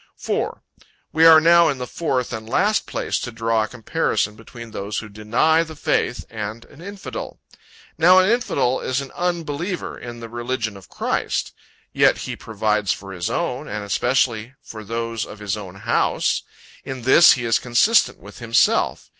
[0.17, 0.63] 4.
[1.13, 4.97] We are now in the fourth and last place to draw a comparison between those
[4.97, 7.39] who deny the faith, and an infidel.
[7.99, 11.53] Now an infidel, is an unbeliever in the religion of Christ.
[11.93, 16.41] Yet he provides for his own, and especially for those of his own house.
[16.83, 19.07] In this he is consistent with himself.